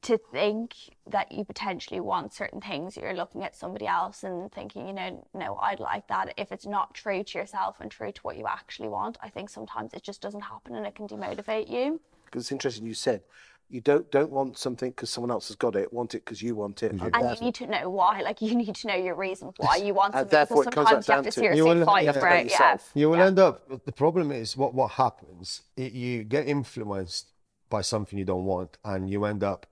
to 0.05 0.17
think 0.31 0.73
that 1.07 1.31
you 1.31 1.43
potentially 1.45 1.99
want 1.99 2.33
certain 2.33 2.61
things, 2.61 2.95
you're 2.97 3.13
looking 3.13 3.43
at 3.43 3.55
somebody 3.55 3.87
else 3.87 4.23
and 4.23 4.51
thinking, 4.51 4.87
you 4.87 4.93
know, 4.93 5.27
no, 5.33 5.57
I'd 5.61 5.79
like 5.79 6.07
that. 6.07 6.33
If 6.37 6.51
it's 6.51 6.65
not 6.65 6.93
true 6.93 7.23
to 7.23 7.37
yourself 7.37 7.77
and 7.79 7.89
true 7.91 8.11
to 8.11 8.21
what 8.21 8.37
you 8.37 8.45
actually 8.47 8.89
want, 8.89 9.17
I 9.21 9.29
think 9.29 9.49
sometimes 9.49 9.93
it 9.93 10.03
just 10.03 10.21
doesn't 10.21 10.41
happen 10.41 10.75
and 10.75 10.85
it 10.85 10.95
can 10.95 11.07
demotivate 11.07 11.69
you. 11.69 11.99
Because 12.25 12.43
it's 12.43 12.51
interesting 12.51 12.85
you 12.85 12.93
said 12.93 13.21
you 13.67 13.81
don't 13.81 14.11
don't 14.11 14.29
want 14.31 14.59
something 14.59 14.91
because 14.91 15.09
someone 15.09 15.31
else 15.31 15.47
has 15.47 15.55
got 15.55 15.75
it. 15.75 15.91
Want 15.91 16.13
it 16.13 16.23
because 16.23 16.39
you 16.41 16.53
want 16.55 16.83
it. 16.83 16.91
And 16.91 17.01
And 17.01 17.13
therefore- 17.13 17.31
you 17.33 17.41
need 17.41 17.55
to 17.55 17.67
know 17.67 17.89
why. 17.89 18.21
Like 18.21 18.39
you 18.41 18.53
need 18.55 18.75
to 18.75 18.87
know 18.87 18.95
your 18.95 19.15
reason 19.15 19.53
why 19.57 19.77
you 19.77 19.93
want 19.95 20.13
something. 20.13 20.29
therefore 20.29 20.65
Because 20.65 20.71
it 20.71 20.75
comes 20.75 20.89
sometimes 20.89 21.07
you 21.07 21.13
have 21.15 21.23
to 21.23 21.31
to- 21.31 21.39
seriously 21.39 21.57
You 21.57 21.75
will- 21.79 21.85
fight 21.85 22.05
yeah. 22.05 22.11
for 22.11 22.27
it. 22.27 22.51
Yeah. 22.51 22.77
You 22.93 23.09
will 23.09 23.17
Yeah. 23.17 23.25
end 23.25 23.39
up. 23.39 23.85
The 23.85 23.91
problem 23.91 24.31
is 24.31 24.55
what 24.55 24.75
what 24.75 24.91
happens. 24.91 25.63
It, 25.75 25.93
you 25.93 26.23
get 26.23 26.47
influenced 26.47 27.31
by 27.69 27.81
something 27.81 28.19
you 28.19 28.25
don't 28.25 28.45
want, 28.45 28.77
and 28.83 29.09
you 29.09 29.25
end 29.25 29.43
up 29.43 29.65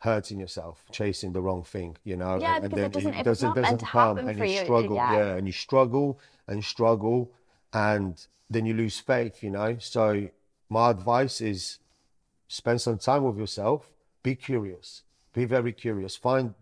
hurting 0.00 0.38
yourself, 0.38 0.84
chasing 0.92 1.32
the 1.32 1.40
wrong 1.40 1.62
thing. 1.62 1.96
You 2.04 2.16
know, 2.16 2.38
Yeah, 2.38 2.56
and, 2.56 2.64
and 2.64 2.70
because 2.74 2.86
it 2.86 2.92
doesn't- 2.92 3.14
it 3.14 3.24
doesn't 3.24 3.54
doesn't 3.54 3.82
come, 3.82 4.18
and 4.18 4.38
you 4.38 4.44
you, 4.44 4.64
struggle. 4.64 4.96
yeah. 4.96 5.12
Yeah, 5.12 5.34
and 5.36 5.46
you 5.46 5.52
struggle 5.52 6.20
and 6.46 6.64
struggle, 6.64 7.32
and 7.72 8.26
then 8.50 8.66
you 8.66 8.74
lose 8.74 9.00
faith. 9.00 9.42
You 9.42 9.50
know, 9.50 9.78
so 9.78 10.28
my 10.68 10.90
advice 10.90 11.40
is 11.40 11.78
spend 12.48 12.80
some 12.80 12.98
time 12.98 13.24
with 13.24 13.38
yourself. 13.38 13.90
Be 14.22 14.34
curious. 14.34 15.02
Be 15.32 15.44
very 15.44 15.72
curious. 15.72 16.16
Find, 16.16 16.54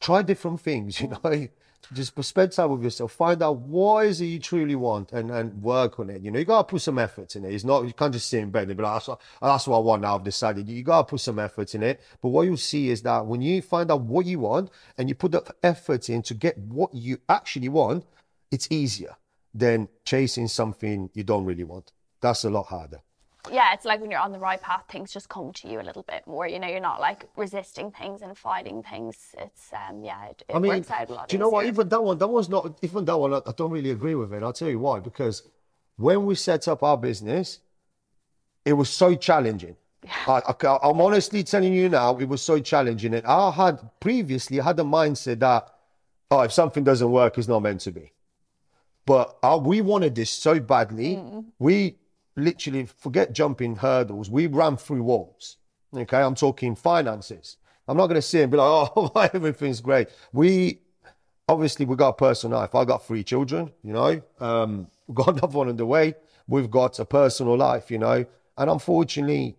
try 0.00 0.22
different 0.22 0.60
things. 0.60 1.00
You 1.00 1.08
know, 1.08 1.48
just 1.92 2.20
spend 2.22 2.52
time 2.52 2.70
with 2.70 2.82
yourself. 2.82 3.12
Find 3.12 3.42
out 3.42 3.58
what 3.58 4.06
is 4.06 4.20
it 4.20 4.26
you 4.26 4.38
truly 4.38 4.74
want, 4.74 5.12
and 5.12 5.30
and 5.30 5.62
work 5.62 6.00
on 6.00 6.10
it. 6.10 6.22
You 6.22 6.30
know, 6.30 6.38
you 6.38 6.44
gotta 6.44 6.64
put 6.64 6.82
some 6.82 6.98
effort 6.98 7.36
in 7.36 7.44
it. 7.44 7.52
It's 7.52 7.64
not 7.64 7.86
you 7.86 7.92
can't 7.92 8.12
just 8.12 8.28
sit 8.28 8.40
in 8.40 8.50
bed 8.50 8.68
and 8.68 8.76
be 8.76 8.82
like, 8.82 8.94
that's 8.94 9.08
what, 9.08 9.20
that's 9.40 9.68
what 9.68 9.76
I 9.76 9.80
want 9.80 10.02
now. 10.02 10.16
I've 10.16 10.24
decided. 10.24 10.68
You 10.68 10.82
gotta 10.82 11.06
put 11.08 11.20
some 11.20 11.38
effort 11.38 11.74
in 11.74 11.82
it. 11.82 12.00
But 12.22 12.28
what 12.28 12.42
you'll 12.42 12.56
see 12.56 12.90
is 12.90 13.02
that 13.02 13.26
when 13.26 13.42
you 13.42 13.62
find 13.62 13.90
out 13.90 14.02
what 14.02 14.26
you 14.26 14.38
want 14.40 14.70
and 14.98 15.08
you 15.08 15.14
put 15.14 15.32
the 15.32 15.42
effort 15.62 16.08
in 16.08 16.22
to 16.22 16.34
get 16.34 16.58
what 16.58 16.94
you 16.94 17.18
actually 17.28 17.68
want, 17.68 18.04
it's 18.50 18.68
easier 18.70 19.16
than 19.52 19.88
chasing 20.04 20.48
something 20.48 21.10
you 21.14 21.24
don't 21.24 21.44
really 21.44 21.64
want. 21.64 21.92
That's 22.20 22.44
a 22.44 22.50
lot 22.50 22.66
harder. 22.66 23.00
Yeah, 23.52 23.74
it's 23.74 23.84
like 23.84 24.00
when 24.00 24.10
you're 24.10 24.20
on 24.20 24.32
the 24.32 24.38
right 24.38 24.60
path, 24.60 24.84
things 24.88 25.12
just 25.12 25.28
come 25.28 25.52
to 25.52 25.68
you 25.68 25.80
a 25.80 25.82
little 25.82 26.02
bit 26.02 26.26
more. 26.26 26.46
You 26.46 26.58
know, 26.58 26.68
you're 26.68 26.80
not 26.80 27.00
like 27.00 27.28
resisting 27.36 27.90
things 27.90 28.22
and 28.22 28.36
fighting 28.36 28.82
things. 28.82 29.34
It's 29.38 29.70
um, 29.72 30.02
yeah, 30.02 30.26
it, 30.26 30.42
it 30.48 30.54
I 30.54 30.58
mean, 30.58 30.72
works 30.72 30.90
out 30.90 31.10
a 31.10 31.12
lot. 31.12 31.28
do 31.28 31.36
you 31.36 31.40
know 31.40 31.50
what? 31.50 31.66
Even 31.66 31.88
that 31.88 32.02
one, 32.02 32.18
that 32.18 32.28
one's 32.28 32.48
not. 32.48 32.78
Even 32.82 33.04
that 33.04 33.16
one, 33.16 33.34
I, 33.34 33.40
I 33.46 33.52
don't 33.56 33.70
really 33.70 33.90
agree 33.90 34.14
with 34.14 34.32
it. 34.32 34.42
I'll 34.42 34.52
tell 34.52 34.68
you 34.68 34.78
why. 34.78 35.00
Because 35.00 35.42
when 35.96 36.24
we 36.24 36.34
set 36.34 36.68
up 36.68 36.82
our 36.82 36.96
business, 36.96 37.60
it 38.64 38.72
was 38.72 38.88
so 38.88 39.14
challenging. 39.14 39.76
I, 40.26 40.42
I, 40.46 40.88
am 40.88 41.00
honestly 41.00 41.42
telling 41.42 41.72
you 41.72 41.88
now, 41.88 42.16
it 42.18 42.28
was 42.28 42.42
so 42.42 42.58
challenging. 42.58 43.14
And 43.14 43.26
I 43.26 43.50
had 43.50 43.78
previously 44.00 44.58
had 44.58 44.76
the 44.76 44.84
mindset 44.84 45.40
that, 45.40 45.72
oh, 46.30 46.40
if 46.40 46.52
something 46.52 46.84
doesn't 46.84 47.10
work, 47.10 47.38
it's 47.38 47.48
not 47.48 47.60
meant 47.60 47.80
to 47.82 47.92
be. 47.92 48.12
But 49.06 49.36
uh, 49.42 49.58
we 49.62 49.80
wanted 49.80 50.14
this 50.14 50.30
so 50.30 50.60
badly. 50.60 51.22
We 51.58 51.96
literally 52.36 52.86
forget 52.86 53.32
jumping 53.32 53.76
hurdles. 53.76 54.30
We 54.30 54.46
ran 54.46 54.76
through 54.76 55.02
walls. 55.02 55.56
Okay, 55.94 56.20
I'm 56.20 56.34
talking 56.34 56.74
finances. 56.74 57.56
I'm 57.86 57.96
not 57.96 58.06
going 58.06 58.16
to 58.16 58.22
sit 58.22 58.42
and 58.42 58.50
be 58.50 58.58
like, 58.58 58.90
oh, 58.96 59.12
everything's 59.32 59.80
great. 59.80 60.08
We 60.32 60.80
obviously 61.48 61.86
we 61.86 61.96
got 61.96 62.10
a 62.10 62.14
personal 62.14 62.58
life. 62.58 62.74
I 62.74 62.84
got 62.84 63.06
three 63.06 63.22
children. 63.22 63.70
You 63.82 63.92
know, 63.92 64.22
um, 64.40 64.88
we've 65.06 65.16
got 65.16 65.28
another 65.28 65.58
one 65.58 65.68
on 65.68 65.76
the 65.76 65.86
way. 65.86 66.14
We've 66.46 66.70
got 66.70 66.98
a 66.98 67.04
personal 67.04 67.56
life, 67.56 67.90
you 67.90 67.98
know. 67.98 68.24
And 68.56 68.70
unfortunately, 68.70 69.56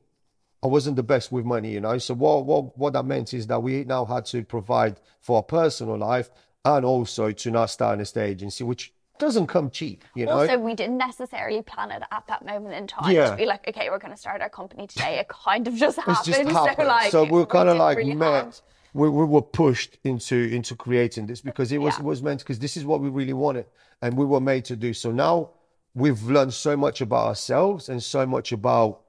I 0.63 0.67
wasn't 0.67 0.95
the 0.95 1.03
best 1.03 1.31
with 1.31 1.45
money, 1.45 1.71
you 1.71 1.81
know. 1.81 1.97
So 1.97 2.13
what 2.13 2.45
what 2.45 2.77
what 2.77 2.93
that 2.93 3.05
meant 3.05 3.33
is 3.33 3.47
that 3.47 3.61
we 3.61 3.83
now 3.83 4.05
had 4.05 4.25
to 4.27 4.43
provide 4.43 4.99
for 5.21 5.37
our 5.37 5.43
personal 5.43 5.97
life 5.97 6.29
and 6.63 6.83
also 6.83 7.31
to 7.31 7.51
now 7.51 7.67
start 7.67 7.95
an 7.95 8.01
estate 8.01 8.31
agency, 8.31 8.63
which 8.63 8.91
doesn't 9.19 9.47
come 9.47 9.69
cheap, 9.69 10.03
you 10.15 10.25
know. 10.25 10.33
Also, 10.39 10.57
we 10.57 10.73
didn't 10.73 10.97
necessarily 10.97 11.61
plan 11.61 11.91
it 11.91 12.03
at 12.11 12.27
that 12.27 12.45
moment 12.45 12.75
in 12.75 12.87
time 12.87 13.13
Yeah. 13.13 13.31
to 13.31 13.35
be 13.37 13.45
like, 13.45 13.67
okay, 13.67 13.89
we're 13.89 13.99
going 13.99 14.13
to 14.13 14.19
start 14.19 14.41
our 14.41 14.49
company 14.49 14.87
today. 14.87 15.19
It 15.19 15.27
kind 15.29 15.67
of 15.67 15.75
just 15.75 15.97
happened. 16.05 16.17
just 16.25 16.39
happened. 16.51 16.75
So, 16.77 16.83
like, 16.83 17.11
so 17.11 17.23
we're 17.25 17.45
kind 17.45 17.69
of 17.69 17.77
like 17.77 17.97
really 17.97 18.15
met. 18.15 18.61
We, 18.93 19.09
we 19.09 19.25
were 19.25 19.41
pushed 19.41 19.97
into 20.05 20.35
into 20.35 20.75
creating 20.75 21.27
this 21.27 21.41
because 21.41 21.71
it 21.71 21.79
was 21.79 21.95
Yeah. 21.95 21.99
it 22.01 22.05
was 22.05 22.23
meant 22.23 22.39
because 22.39 22.59
this 22.59 22.77
is 22.77 22.85
what 22.85 23.01
we 23.01 23.09
really 23.09 23.33
wanted 23.33 23.65
and 24.01 24.17
we 24.17 24.25
were 24.25 24.39
made 24.41 24.65
to 24.65 24.75
do. 24.75 24.93
So 24.93 25.11
now 25.11 25.49
we've 25.93 26.21
learned 26.23 26.53
so 26.53 26.75
much 26.77 27.01
about 27.01 27.27
ourselves 27.27 27.89
and 27.89 28.01
so 28.01 28.25
much 28.25 28.51
about 28.51 29.01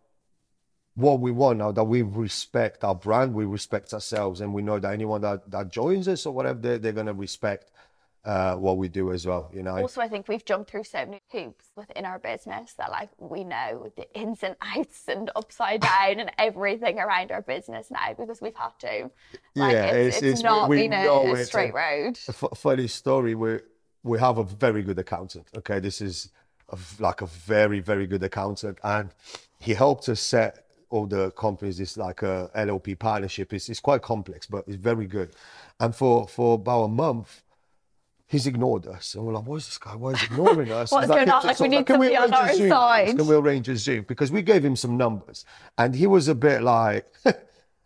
what 0.95 1.21
we 1.21 1.31
want 1.31 1.59
now 1.59 1.71
that 1.73 1.85
we 1.85 2.03
respect 2.03 2.83
our 2.83 2.95
brand, 2.95 3.35
we 3.35 3.45
respect 3.45 3.93
ourselves, 3.93 4.41
and 4.41 4.55
we 4.55 4.63
know 4.63 4.79
that 4.79 4.93
anyone 4.93 5.21
that, 5.21 5.49
that 5.51 5.69
joins 5.71 6.09
us 6.09 6.25
or 6.25 6.33
whatever, 6.33 6.59
they're, 6.59 6.79
they're 6.79 6.93
going 6.93 7.07
to 7.07 7.13
respect 7.13 7.71
uh, 8.27 8.57
what 8.57 8.77
we 8.77 8.89
do 8.89 9.13
as 9.13 9.25
well. 9.27 9.49
You 9.55 9.63
know, 9.63 9.77
Also, 9.79 10.01
I 10.01 10.09
think 10.09 10.27
we've 10.29 10.45
jumped 10.45 10.71
through 10.71 10.85
so 10.85 10.99
many 11.07 11.21
hoops 11.31 11.67
within 11.77 12.05
our 12.05 12.19
business 12.19 12.75
that, 12.75 12.91
like, 12.91 13.09
we 13.19 13.45
know 13.45 13.91
the 13.97 14.07
ins 14.19 14.43
and 14.43 14.57
outs 14.77 15.05
and 15.09 15.31
upside 15.37 15.81
down 15.81 16.19
and 16.21 16.31
everything 16.37 16.99
around 16.99 17.31
our 17.31 17.43
business 17.43 17.91
now 17.91 18.13
because 18.19 18.43
we've 18.43 18.57
had 18.57 18.73
to. 18.81 19.11
Like, 19.55 19.73
Yeah, 19.73 19.87
it's, 19.93 20.17
it's- 20.19 20.33
it's, 20.35 20.43
not 20.43 20.69
we 20.69 20.89
been 20.89 20.93
a, 20.93 21.07
a 21.33 21.45
straight 21.45 21.73
road. 21.73 22.19
a 22.29 22.31
f- 22.31 22.59
funny 22.59 22.89
story. 22.89 23.35
We 23.35 23.61
we 24.03 24.19
have 24.19 24.39
a 24.39 24.45
very 24.45 24.83
good 24.83 24.99
accountant. 24.99 25.47
Okay, 25.57 25.79
this 25.81 26.01
is 26.01 26.31
a 26.71 26.79
like 26.99 27.23
a 27.23 27.27
very 27.27 27.81
very 27.81 28.07
good 28.09 28.23
accountant, 28.25 28.79
and 28.83 29.11
he 29.61 29.73
helped 29.75 30.09
us 30.09 30.21
set 30.21 30.67
all 30.91 31.07
the 31.07 31.31
companies. 31.33 31.79
It's 31.81 31.97
like 31.97 32.23
a 32.23 32.51
LLP 32.57 32.99
partnership. 32.99 33.53
It's 33.53 33.69
it's 33.69 33.81
quite 33.81 34.03
complex, 34.03 34.47
but 34.47 34.65
it's 34.67 34.77
very 34.77 35.07
good. 35.07 35.31
And 35.79 35.95
for 35.95 36.27
for 36.27 36.55
about 36.55 36.83
a 36.85 36.89
month. 36.89 37.43
He's 38.29 38.47
ignored 38.47 38.87
us, 38.89 39.15
and 39.15 39.25
we're 39.25 39.35
like, 39.35 39.47
"Why 39.47 39.57
is 39.57 39.67
this 39.67 39.79
guy? 39.79 39.95
Why 39.95 40.11
is 40.13 40.21
he 40.21 40.27
ignoring 40.27 40.73
us?" 40.73 40.91
What's 40.93 41.07
going 41.07 41.31
on? 41.31 41.39
"It's- 41.39 41.45
Like, 41.45 41.61
we 41.61 41.69
need 41.69 41.87
can 41.87 41.95
somebody 41.95 42.17
on 42.17 42.33
our 42.35 42.53
Zoom? 42.55 42.69
side." 42.71 43.17
Can 43.17 43.27
we 43.27 43.37
arrange 43.37 43.69
a 43.69 43.77
Zoom? 43.77 44.05
Because 44.09 44.33
we 44.33 44.43
gave 44.43 44.65
him 44.65 44.75
some 44.75 44.97
numbers, 44.97 45.45
and 45.79 45.95
he 45.95 46.07
was 46.09 46.27
a 46.27 46.35
bit 46.35 46.63
like, 46.63 47.07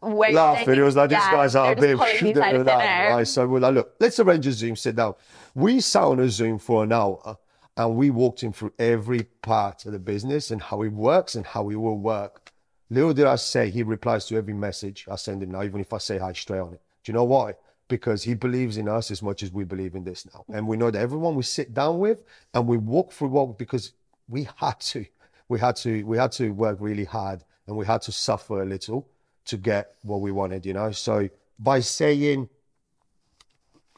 Wait, 0.03 0.33
laughing. 0.35 0.79
It 0.79 0.83
was 0.83 0.97
like, 0.97 1.11
these 1.11 1.19
yeah, 1.19 1.31
guys 1.33 1.55
are 1.55 1.73
a 1.73 1.77
bit 1.77 1.99
just 1.99 2.19
pulling 2.21 2.35
these 2.35 2.43
out 2.43 2.55
of 2.55 2.67
thin 2.67 2.77
right? 2.77 3.29
So 3.29 3.47
we're 3.47 3.61
like, 3.61 3.75
look, 3.75 3.95
let's 4.01 4.19
arrange 4.19 4.47
a 4.47 4.53
Zoom, 4.53 4.77
sit 4.77 4.97
down. 4.97 5.15
We 5.55 5.81
sat 5.81 6.05
on 6.05 6.21
a 6.21 6.29
Zoom 6.31 6.59
for 6.59 6.85
an 6.85 6.93
hour 6.93 7.37
and 7.77 7.97
we 7.97 8.09
walked 8.11 8.43
him 8.43 8.53
through 8.55 8.73
every 8.79 9.25
part 9.43 9.85
of 9.85 9.93
the 9.93 9.99
business 9.99 10.51
and 10.51 10.63
how 10.63 10.81
it 10.83 10.89
works 10.93 11.35
and 11.35 11.45
how 11.45 11.69
it 11.69 11.75
will 11.77 11.99
work. 11.99 12.51
Little 12.89 13.13
did 13.13 13.27
I 13.27 13.37
say, 13.37 13.69
he 13.69 13.83
replies 13.83 14.25
to 14.27 14.37
every 14.37 14.55
message 14.55 15.07
I 15.11 15.17
send 15.17 15.43
him 15.43 15.51
now, 15.51 15.63
even 15.63 15.81
if 15.83 15.93
I 15.93 15.99
say 15.99 16.17
hi 16.17 16.33
straight 16.33 16.61
on 16.61 16.73
it. 16.73 16.81
Do 17.05 17.13
you 17.13 17.15
know 17.15 17.25
why? 17.25 17.55
Because 17.91 18.23
he 18.23 18.35
believes 18.35 18.77
in 18.77 18.89
us 18.89 19.11
as 19.11 19.21
much 19.21 19.43
as 19.43 19.53
we 19.53 19.65
believe 19.65 19.97
in 19.97 20.05
this 20.05 20.25
now. 20.33 20.45
And 20.55 20.67
we 20.67 20.77
know 20.77 20.91
that 20.93 21.01
everyone 21.01 21.35
we 21.35 21.43
sit 21.43 21.75
down 21.75 21.99
with 21.99 22.21
and 22.55 22.67
we 22.67 22.77
walk 22.79 23.13
through 23.13 23.29
what 23.29 23.59
because 23.59 23.93
we 24.29 24.49
had 24.57 24.79
to. 24.93 25.05
We 25.49 25.59
had 25.59 25.75
to 25.77 26.05
we 26.05 26.17
had 26.17 26.31
to 26.33 26.51
work 26.51 26.79
really 26.81 27.05
hard 27.05 27.43
and 27.67 27.77
we 27.77 27.85
had 27.85 28.01
to 28.03 28.13
suffer 28.13 28.63
a 28.63 28.65
little 28.65 29.09
to 29.47 29.57
get 29.57 29.97
what 30.03 30.21
we 30.21 30.31
wanted, 30.31 30.65
you 30.65 30.73
know. 30.73 30.93
So 30.93 31.29
by 31.59 31.81
saying 31.81 32.49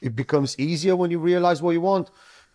it 0.00 0.16
becomes 0.16 0.58
easier 0.58 0.96
when 0.96 1.10
you 1.10 1.18
realize 1.18 1.60
what 1.60 1.72
you 1.72 1.82
want, 1.82 2.10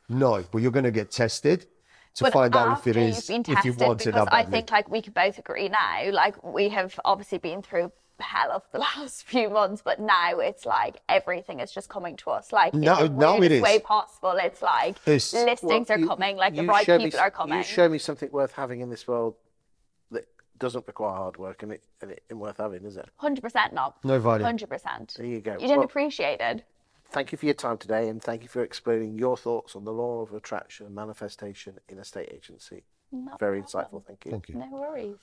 no, 0.09 0.43
but 0.51 0.63
you're 0.63 0.71
gonna 0.71 0.91
get 0.91 1.11
tested 1.11 1.67
to 2.15 2.23
But 2.23 2.33
find 2.33 2.55
out 2.55 2.79
if 2.79 2.87
it 2.87 2.97
is 2.97 3.29
if 3.29 3.63
you 3.63 3.73
want 3.73 4.07
it 4.07 4.15
I 4.15 4.43
think 4.43 4.71
like 4.71 4.89
we 4.89 5.03
can 5.03 5.13
both 5.13 5.37
agree 5.37 5.69
now, 5.69 6.11
like 6.11 6.43
we 6.43 6.69
have 6.69 6.99
obviously 7.05 7.37
been 7.37 7.61
through 7.61 7.91
hell 8.23 8.51
of 8.51 8.63
the 8.71 8.79
last 8.79 9.23
few 9.23 9.49
months, 9.49 9.81
but 9.83 9.99
now 9.99 10.39
it's 10.39 10.65
like 10.65 10.97
everything 11.09 11.59
is 11.59 11.71
just 11.71 11.89
coming 11.89 12.15
to 12.17 12.29
us. 12.31 12.51
Like 12.51 12.73
in 12.73 12.81
Now- 12.81 13.01
the 13.03 13.09
now 13.09 13.37
it 13.41 13.61
way 13.61 13.79
possible. 13.79 14.31
It's 14.41 14.61
like 14.61 14.97
It's- 15.05 15.33
listings 15.33 15.89
Well, 15.89 15.97
are 15.97 16.01
you- 16.01 16.07
coming, 16.07 16.37
like 16.37 16.55
the 16.55 16.65
right 16.65 16.85
show 16.85 16.97
me 16.97 17.05
people 17.05 17.19
are 17.19 17.31
coming. 17.31 17.57
You 17.57 17.63
show 17.63 17.89
me 17.89 17.97
something 17.97 18.29
worth 18.31 18.53
having 18.53 18.81
in 18.81 18.89
this 18.89 19.07
world 19.07 19.35
that 20.11 20.25
doesn't 20.57 20.87
require 20.87 21.15
hard 21.15 21.37
work 21.37 21.63
and 21.63 21.71
it, 21.73 21.83
and 22.01 22.11
it 22.11 22.23
ain't 22.31 22.39
worth 22.39 22.57
having, 22.57 22.85
is 22.85 22.97
it? 22.97 23.09
Hundred 23.17 23.41
percent 23.41 23.73
not. 23.73 23.97
No 24.03 24.19
value. 24.19 24.43
Hundred 24.43 24.69
percent. 24.69 25.13
There 25.17 25.25
you 25.25 25.39
go. 25.41 25.53
You 25.53 25.59
didn't 25.59 25.77
Well- 25.77 25.85
appreciate 25.85 26.39
it. 26.41 26.63
Thank 27.09 27.31
you 27.31 27.37
for 27.37 27.45
your 27.45 27.55
time 27.55 27.77
today 27.77 28.09
and 28.09 28.21
thank 28.21 28.43
you 28.43 28.49
for 28.49 28.61
explaining 28.61 29.17
your 29.17 29.37
thoughts 29.37 29.77
on 29.77 29.85
the 29.85 29.93
law 29.93 30.21
of 30.23 30.33
attraction 30.33 30.85
and 30.87 30.93
manifestation 30.93 31.79
in 31.87 31.99
estate 31.99 32.29
agency. 32.33 32.83
No 33.13 33.37
Very 33.39 33.61
problem. 33.61 34.01
insightful. 34.03 34.05
Thank 34.05 34.25
you. 34.25 34.31
Thank 34.31 34.49
you. 34.49 34.55
No 34.55 34.67
worries. 34.73 35.15